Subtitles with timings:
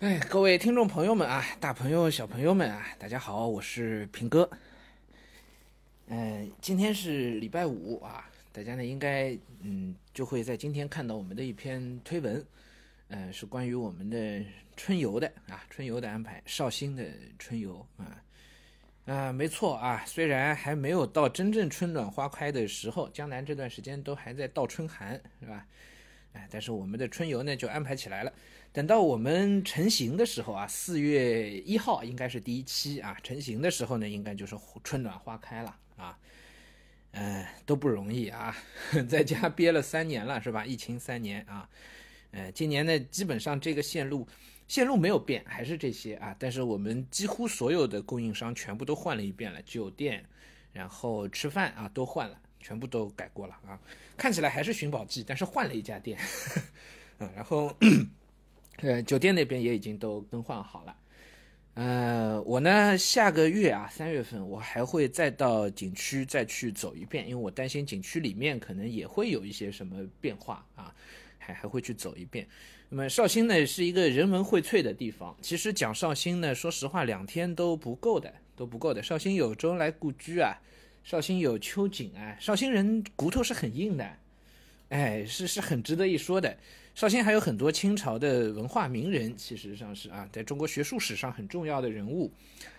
[0.00, 4.46] 哎，各位听众朋友们啊，大朋友小朋友们啊，大家好，我是平哥。
[6.08, 12.44] 嗯，今天是礼拜五啊，大家呢应该嗯就会在今天看到我们的一篇推文，
[13.08, 14.44] 嗯，是关于我们的
[14.76, 17.02] 春游的啊，春游的安排，绍兴的
[17.38, 18.22] 春游啊
[19.06, 25.66] 啊，没错啊，虽然还没有到真正春暖花开的时候，江南这段时间都还在倒春寒，是吧？
[26.34, 28.30] 哎，但是我们的春游呢就安排起来了。
[28.76, 33.16] 等到我们成型的时候啊，四月一号应该是第一期啊。
[33.22, 36.18] 成型的时候呢，应该就是春暖花开了啊。
[37.12, 38.54] 嗯，都不容易啊，
[39.08, 40.66] 在家憋了三年了是吧？
[40.66, 41.66] 疫情三年啊。
[42.32, 44.28] 呃，今年呢，基本上这个线路
[44.68, 46.36] 线路没有变，还是这些啊。
[46.38, 50.22] 但是我们几乎所有的供应商全部都换了一遍了，酒店，
[50.74, 53.80] 然后吃饭啊都换了，全部都改过了啊。
[54.18, 56.18] 看起来还是寻宝记，但是换了一家店。
[57.20, 57.74] 嗯，然后。
[58.78, 60.96] 呃，酒店那边也已经都更换好了。
[61.74, 70.94] 呃，我呢下个月啊，三月份我还会再到景区再去走一遍，因为我担心景区里面可能也会有一些什么变化啊，
[71.38, 72.48] 还还会去走一遍。
[72.88, 79.02] 那么绍兴呢是一个人文荟萃的地方，其实讲绍兴呢，说实话两天都不够的，都不够的。
[79.02, 80.56] 绍兴有周恩来故居啊，
[81.04, 84.16] 绍兴有秋瑾啊，绍兴人骨头是很硬的，
[84.88, 86.56] 哎，是是很值得一说的。
[86.96, 92.32] 绍兴还有很多清朝的文化名人，其实上是啊，在中国学术史上很重要的人物，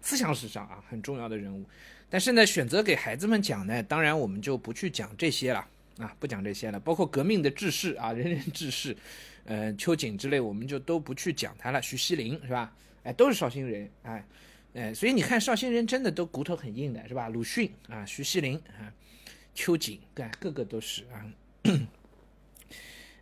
[0.00, 1.64] 思想史上啊很重要的人物。
[2.08, 5.64] 但是呢，选择给孩子们讲呢，当然我们就不去讲这些了
[5.98, 6.80] 啊，不讲这些了。
[6.80, 8.96] 包括革命的志士啊， 仁人志士，
[9.44, 11.80] 呃，秋瑾之类，我们就都不去讲他了。
[11.80, 12.74] 徐锡麟是吧？
[13.04, 14.24] 哎，都是绍兴人，哎，
[14.74, 17.28] 哎，所以你看绍兴人真的都骨头很硬的，是吧？
[17.28, 18.90] 鲁迅啊，徐锡麟啊，
[19.54, 21.22] 秋瑾，对，个个都是啊。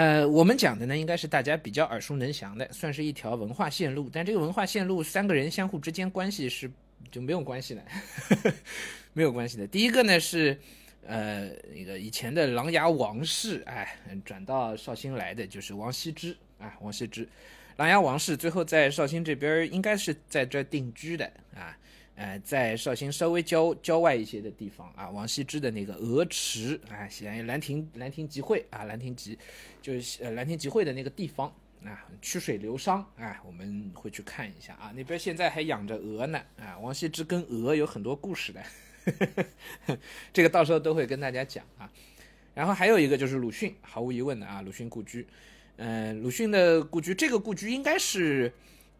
[0.00, 4.08] 呃，我们讲的呢，应该是大家比较耳熟能详的，算是一条文化线路。
[4.10, 6.70] 但这个文化线路，三个人相互之间关系是
[7.10, 7.84] 就没有关系的，
[9.12, 9.66] 没有关系的。
[9.66, 10.58] 第一个呢是，
[11.06, 13.94] 呃，那个以前的琅琊王氏，哎，
[14.24, 17.28] 转到绍兴来的就是王羲之啊，王羲之，
[17.76, 21.76] 琅琊王氏最后在绍兴这边应该是在这定居的啊。
[22.20, 29.38] 呃，在绍兴稍微郊郊外一些的地方啊，王羲之的那个鹅池啊，西安兰亭兰亭集会啊，兰亭集
[29.80, 31.50] 就是呃兰亭集会的那个地方
[31.82, 38.62] 啊，曲水流觞啊，我们会去看一下啊，那边现在还养着鹅呢啊，王羲之跟鹅有很多故事的，
[40.30, 41.90] 这个到时候都会跟大家讲啊。
[42.52, 45.26] 然后还有一个就是鲁迅，毫无疑问的啊，鲁迅故居，
[45.76, 48.52] 嗯，鲁迅的故居，这个故居应该是。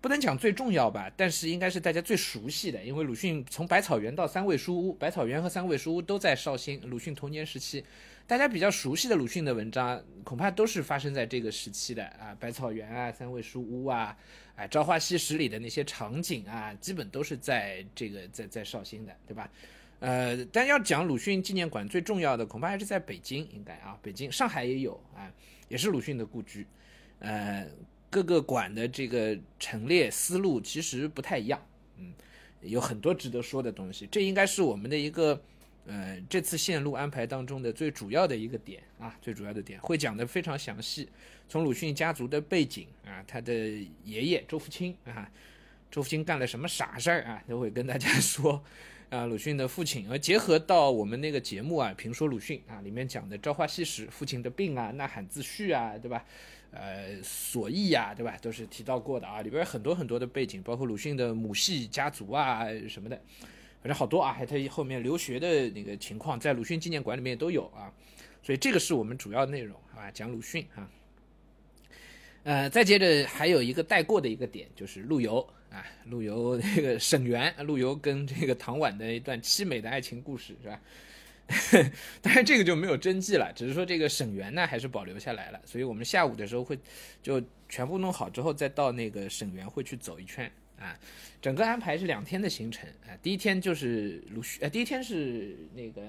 [0.00, 6.80] 不能讲最重要吧，但是应该是大家最熟悉的，因为鲁迅从百草园到三味书屋，百草园和三味书屋都在绍兴。
[6.88, 7.84] 鲁迅童年时期，
[8.24, 14.16] 大家比较熟悉的鲁迅的文章，恐怕都是发生在这个时期的啊，百草园啊，三味书屋啊，
[14.54, 19.50] 哎，朝花夕拾里的那些场景啊，基本都是在这个在在绍兴的，对吧？
[19.98, 25.26] 呃，但要讲鲁迅纪念馆最重要的，恐怕还是在北京，应该啊，北京、上海也有啊，
[25.68, 26.64] 也是鲁迅的故居，
[27.18, 27.66] 呃。
[28.10, 31.60] 各个馆的这个陈列思路其实不太一样，
[31.98, 32.12] 嗯，
[32.62, 34.06] 有很多值得说的东西。
[34.10, 35.40] 这应该是我们的一个，
[35.86, 41.08] 呃，这次线路安排当中的最主要的一个点啊，最主要的点会讲的非常详细。
[41.48, 43.52] 从鲁迅家族的背景啊，他的
[44.04, 45.30] 爷爷周福清啊，
[45.90, 48.62] 周福清干了什么傻事儿啊，都会跟大家 说。
[49.10, 56.22] 啊，鲁迅的父亲，而结合到我们那个节目啊，评说鲁迅啊，里面讲的《朝花夕拾》，父亲的病啊，呐喊自序啊，对吧？
[56.72, 58.36] 呃，所忆呀，对吧？
[58.42, 63.16] 都是提到过的啊，里边很多很多的背景，包括鲁迅的母系家族啊什么的，
[63.80, 67.90] 反正好多啊，还他后面留学的那个情况，在鲁迅纪念馆里面都有啊，
[68.42, 70.10] 所以这个是我们主要内容，好吧？
[70.10, 70.86] 讲鲁迅啊。
[72.48, 80.80] 呃，再接着还有一个带过的一个点，就是陆游啊，陆游那个沈园，陆游跟这个唐婉的一段凄美的爱情故事，是吧？
[82.22, 86.78] 当然这个就没有真迹了，只是说这个沈园呢还是保留下来了，所以我们下午的时候会
[87.22, 87.38] 就
[87.68, 90.98] 全部弄好之后，再到那个沈园会去走一圈啊。
[91.42, 96.00] 整个安排是两天的行程啊，第一天就是鲁迅，呃，第一天是那个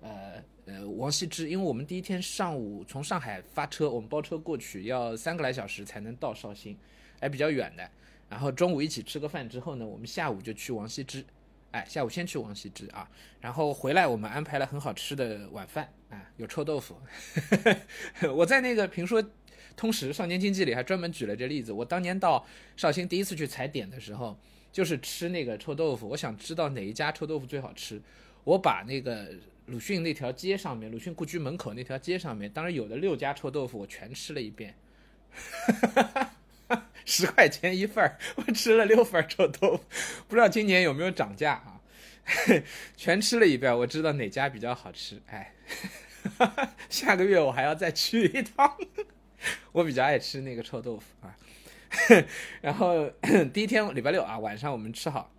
[0.00, 6.76] 呃呃王羲之，因为我们第一天上午从上海发车，我们包车过去要三个来小时才能到绍兴，
[7.20, 7.90] 还比较远的。
[8.28, 11.24] 然后中午一起吃个饭之后呢，我们下午就去王羲之。
[11.72, 13.08] 哎，下午先去王羲之啊，
[13.40, 16.96] 然后回来我们安排了很好吃的晚饭啊，有臭豆腐。
[18.34, 19.24] 我在那个评说
[19.76, 21.70] 通识少年经济里还专门举了这例子。
[21.72, 22.44] 我当年到
[22.76, 24.36] 绍兴第一次去踩点的时候，
[24.72, 26.08] 就是吃那个臭豆腐。
[26.08, 28.02] 我想知道哪一家臭豆腐最好吃，
[28.42, 29.32] 我把那个
[29.70, 34.74] 鲁迅那条街上面，鲁迅故居门口那条街上面，当然有的六家臭豆腐，我全吃了一遍。
[37.04, 39.84] 十块钱一份儿，我吃了六份臭豆腐，
[40.26, 41.80] 不知道今年有没有涨价啊？
[42.96, 45.22] 全吃了一遍，我知道哪家比较好吃。
[45.28, 45.54] 哎，
[46.90, 48.76] 下个月我还要再去一趟，
[49.70, 51.36] 我比较爱吃那个臭豆腐啊。
[52.60, 53.08] 然后
[53.52, 55.32] 第一天礼拜六啊晚上我们吃好。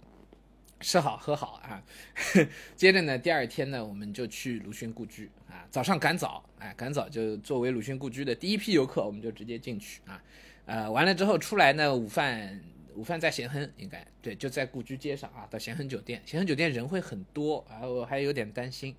[0.81, 1.81] 吃好喝好啊，
[2.75, 5.65] 接着呢，第二天呢，我们就去鲁迅故居啊。
[5.69, 10.21] 早上赶早，哎，赶早就作为鲁迅故居的第一批游客，我们就直接进去啊。
[10.65, 12.59] 呃，完了之后出来呢，午饭
[12.95, 15.47] 午饭在咸亨，应该对，就在故居街上啊。
[15.49, 18.95] 到咸亨酒店，咸亨酒店人会很多啊，我还有点担心。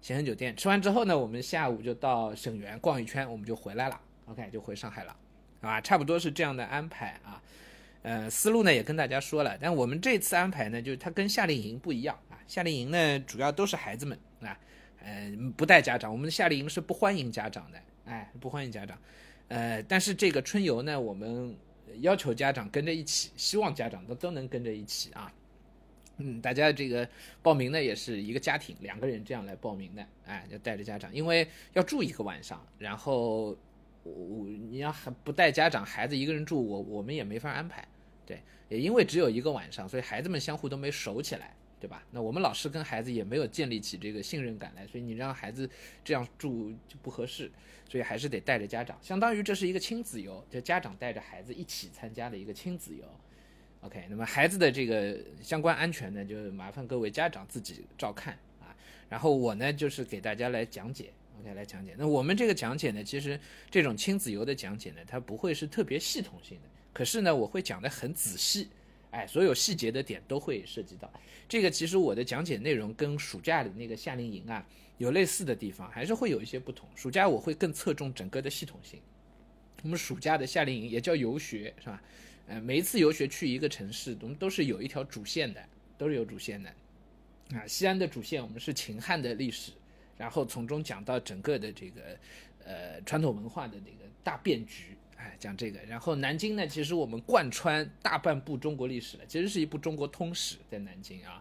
[0.00, 4.00] 咸亨酒店吃完之后呢，我们下午就到省园逛一圈，我们就回来了。
[4.26, 5.16] OK，就回上海了，
[5.60, 7.42] 啊，差不多是这样的安排啊。
[8.02, 12.38] 呃，思路呢也跟大家说了，但我们这次安排呢，就是它跟夏令营不一样啊。
[12.46, 14.58] 夏令营呢主要都是孩子们啊，
[15.00, 16.10] 呃，不带家长。
[16.10, 18.98] 我们的夏令营是不欢迎家长的，哎，不欢迎家长。
[19.48, 21.56] 呃，但是这个春游呢，我们
[22.00, 25.32] 要求家长跟着一起，希望家长都都能跟着一起啊。
[26.16, 27.08] 嗯，大家这个
[27.40, 33.56] 报名呢也是一个家庭两个人这样来报名的，哎，要带着家长，因为要住一个晚上，然后
[34.02, 37.86] 我你要还不带家长，孩子一个人住，我我们也没法安排。
[38.26, 42.04] 对，也因为只有一个晚上，所以孩子们相互都没熟起来，对吧？
[42.10, 45.68] 那我们老师跟孩子也没有建立起这个信任感来，所以你让孩子
[46.04, 47.50] 这样住就不合适，
[47.88, 53.04] 所以还是得带着家长，相当于这是一个亲子游，就家长带着孩子一起参加的一个亲子游。
[53.80, 58.70] OK，那么孩子的这个相关安全呢，就麻烦各位家长自己照看啊。
[59.08, 61.96] 然后我呢，就是给大家来讲解，OK，来讲解。
[61.98, 63.38] 那我们这个讲解呢，其实
[63.68, 66.68] 这种亲子游的讲解呢，它不会是特别系统性的。
[66.92, 68.68] 可是呢，我会讲的很仔细，
[69.10, 71.10] 哎，所有细节的点都会涉及到。
[71.48, 74.66] 这个其实我的讲解内容跟暑假的那个夏令营啊
[74.98, 76.88] 有类似的地方，还是会有一些不同。
[76.94, 79.00] 暑假我会更侧重整个的系统性。
[79.82, 82.02] 我们暑假的夏令营也叫游学，是吧？
[82.46, 85.62] 呃，每一次游学去一个城市，我们都是有一条主线的，
[85.98, 86.70] 都是有主线的。
[87.54, 89.72] 啊，西安的主线我们是秦汉的历史，
[90.16, 92.18] 然后从中讲到整个的这个
[92.64, 94.96] 呃传统文化的这个大变局。
[95.22, 101.40] 哎，讲这个，然后南京呢，其实我们贯穿大半部中国历史了，其实是一部中国通史在南京啊，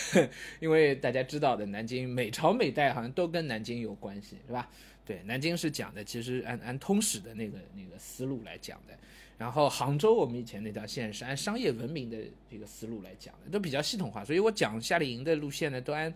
[0.60, 4.68] 因为大家知道的，南京每朝每代好像都跟南京有关系，是吧？
[5.06, 8.94] 对，南京是讲的，其实按按通史的那个那个思路来讲的，
[9.38, 12.18] 然后杭州我们以前那条线是按商业文明的
[12.50, 16.12] 这个思路来讲的，都比较系统化，所以我讲夏令营的路线呢，都按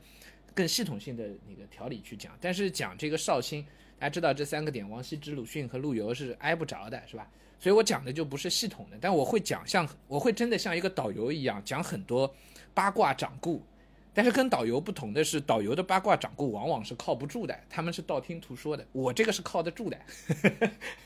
[0.55, 3.65] 更系统性的那个条理去讲，但是讲这个绍兴。
[3.99, 7.29] 大家知道这三个点，王羲之、鲁迅和陆游是挨不着的，是吧？
[7.59, 12.33] 所以我讲的就不是系统的，但我会讲像我会真的像一个导游一样讲很多
[12.73, 13.63] 八卦掌故。
[14.15, 18.85] 但是跟导游不同的是，导游的八卦掌故往往是靠不住的，他们是道听途说的。
[18.93, 19.99] 我这个是靠得住的。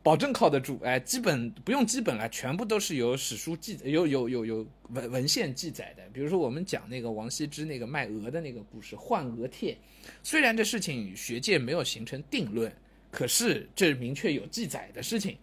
[0.08, 6.02] 保证靠得住，哎，基本不用基本了，全部都是有史书记有有有有文文献记载的。
[6.14, 9.74] 比如说我们讲那个王羲之那个卖鹅的那个故事《换鹅帖》，
[10.22, 12.72] 虽然这事情学界没有形成定论，
[13.10, 15.36] 可是这明确有记载的事情。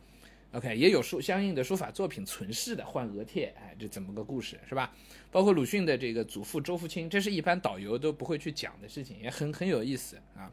[0.54, 4.92] OK，也有书相应的书法作品存世的《换鹅帖》，哎，这怎么个故事是吧？
[5.30, 10.52] 包括鲁迅的这个祖父周福清，这是一般导游都不会去讲的事情，也很很有意思啊。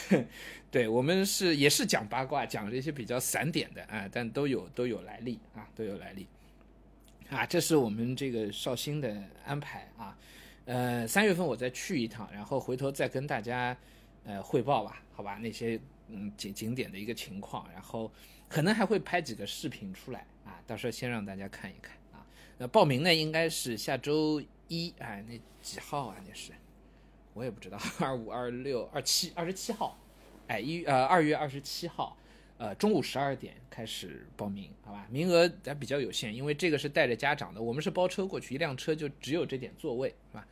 [0.70, 6.26] 对我们是也是讲八卦，讲这些比较散点的啊，但都有都有来历啊，都有来历
[7.28, 7.44] 啊。
[7.44, 10.16] 这是我们这个绍兴的安排啊。
[10.64, 13.76] 呃，三月份我再去一趟，然后回头再跟大家
[14.24, 15.36] 呃汇报吧，好吧？
[15.38, 15.78] 那些
[16.08, 18.10] 嗯景景点的一个情况，然后
[18.48, 22.24] 可能还会拍几个视频出来啊，到时候先让大家看一看啊。
[22.58, 26.16] 那报名呢，应该是下周一哎，那几号啊？
[26.26, 26.52] 那是。
[27.34, 29.98] 我也不知道， 二五、二六、二七、二十七号，
[30.48, 32.16] 哎，一呃二月二十七号，
[32.58, 35.06] 呃中午十二点开始报名，好吧？
[35.10, 40.46] 名额咱比较有限，因为这个是带着家长的，我们是包车过去，一辆车就只有这点座位，是吧？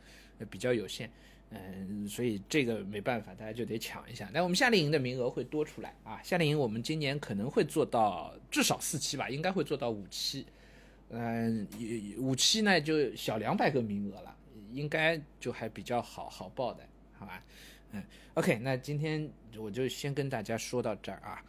[0.49, 1.07] 比较有限，
[1.51, 4.27] 嗯，所以这个没办法，大家就得抢一下。
[4.33, 10.47] 那我们夏令营的名额会多出来啊，夏令营我们今年可能会做到至少四期吧，应该会做到五期，
[11.09, 11.67] 嗯，
[12.17, 14.35] 五期呢就小两百个名额了。
[14.73, 16.83] 应该就还比较好好报的，
[17.17, 17.43] 好吧？
[17.91, 18.03] 嗯
[18.35, 21.43] ，OK，那今天我就先跟大家说到这儿啊。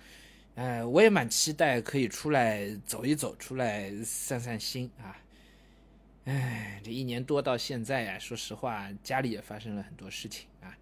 [0.54, 5.16] 呃，我也蛮期待可以出来走一走，出来散散心啊。
[6.24, 10.76] 哎，这一年多到现在呀，说实话，家里也发生了很多事情啊。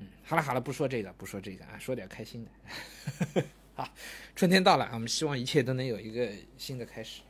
[0.00, 3.44] 嗯，好了好了，不说这个，不说这个啊，说点开心的。
[3.74, 3.88] 好，
[4.36, 7.22] 春天到了，我们希望一切都能有一个新的开始。